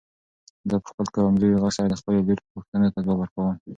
[0.69, 3.53] ده په خپل کمزوري غږ سره د خپلې لور پوښتنو ته ځواب ورکاوه.